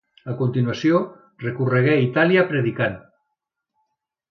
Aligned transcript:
A 0.31 0.35
continuació 0.37 1.01
recorregué 1.43 1.99
Itàlia 2.07 2.47
predicant. 2.55 2.99